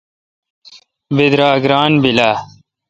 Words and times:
بیدراگ 1.15 1.63
ران 1.71 1.91
بیل 2.01 2.19
اہ؟ 2.27 2.33